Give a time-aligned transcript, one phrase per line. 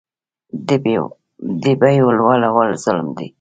[1.63, 3.27] د بیو لوړول ظلم دی